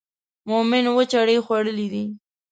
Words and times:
مومن 0.49 0.83
اووه 0.89 1.03
چړې 1.11 1.35
خوړلې 1.45 1.87
دي. 1.93 2.05